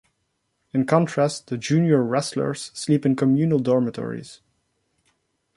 [0.73, 4.41] In contrast, the junior wrestlers sleep in communal dormitories.